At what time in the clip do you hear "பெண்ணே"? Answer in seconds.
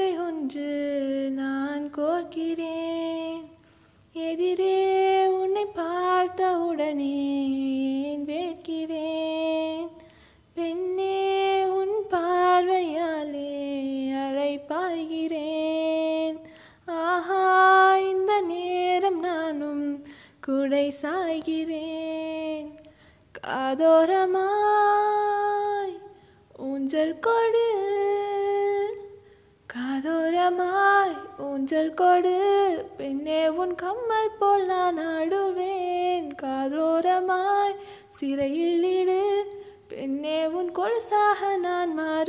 10.54-11.18, 32.96-33.48, 39.88-40.46